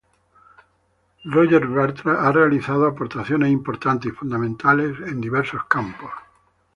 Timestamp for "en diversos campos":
5.01-6.09